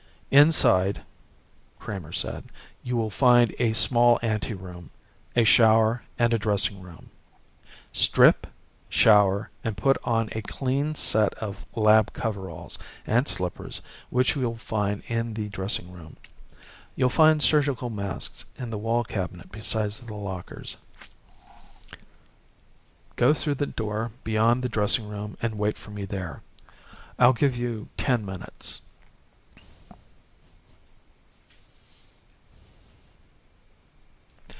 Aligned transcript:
"Inside," 0.33 1.01
Kramer 1.77 2.13
said, 2.13 2.45
"you 2.83 2.95
will 2.95 3.09
find 3.09 3.53
a 3.59 3.73
small 3.73 4.17
anteroom, 4.23 4.89
a 5.35 5.43
shower, 5.43 6.03
and 6.17 6.33
a 6.33 6.39
dressing 6.39 6.79
room. 6.81 7.09
Strip, 7.91 8.47
shower, 8.87 9.49
and 9.61 9.75
put 9.75 9.97
on 10.05 10.29
a 10.31 10.41
clean 10.41 10.95
set 10.95 11.33
of 11.33 11.65
lab 11.75 12.13
coveralls 12.13 12.79
and 13.05 13.27
slippers 13.27 13.81
which 14.09 14.37
you 14.37 14.43
will 14.43 14.55
find 14.55 15.03
in 15.09 15.33
the 15.33 15.49
dressing 15.49 15.91
room. 15.91 16.15
You'll 16.95 17.09
find 17.09 17.43
surgical 17.43 17.89
masks 17.89 18.45
in 18.57 18.69
the 18.69 18.77
wall 18.77 19.03
cabinet 19.03 19.51
beside 19.51 19.91
the 19.91 20.13
lockers. 20.13 20.77
Go 23.17 23.33
through 23.33 23.55
the 23.55 23.65
door 23.65 24.13
beyond 24.23 24.63
the 24.63 24.69
dressing 24.69 25.09
room 25.09 25.35
and 25.41 25.57
wait 25.59 25.77
for 25.77 25.91
me 25.91 26.05
there. 26.05 26.41
I'll 27.19 27.33
give 27.33 27.57
you 27.57 27.89
ten 27.97 28.25
minutes." 28.25 28.79